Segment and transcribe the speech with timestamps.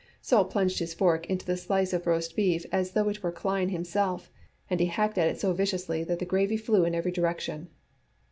[0.19, 3.69] Sol plunged his fork into the slice of roast beef as though it were Klein
[3.69, 4.31] himself,
[4.67, 7.69] and he hacked at it so viciously that the gravy flew in every direction.